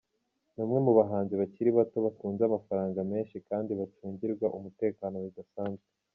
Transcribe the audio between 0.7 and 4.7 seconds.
mu bahanzi bakiri bato batunze amafaranga menshi kandi bacungirwa